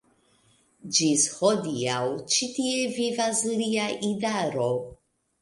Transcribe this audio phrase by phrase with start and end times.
[0.99, 1.99] Ĝis hodiaŭ
[2.37, 4.69] ĉi tie vivas lia idaro.